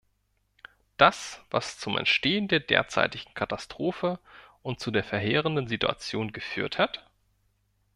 Das, 0.97 1.43
was 1.51 1.77
zum 1.77 1.95
Entstehen 1.95 2.47
der 2.47 2.59
derzeitigen 2.59 3.35
Katastrophe 3.35 4.17
und 4.63 4.79
zu 4.79 4.89
der 4.89 5.03
verheerenden 5.03 5.67
Situation 5.67 6.31
geführt 6.31 6.79
hat? 6.79 7.07